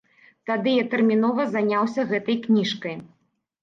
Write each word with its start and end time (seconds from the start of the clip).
Тады 0.49 0.69
я 0.77 0.85
тэрмінова 0.95 1.47
заняўся 1.53 2.09
гэтай 2.15 2.43
кніжкай. 2.51 2.95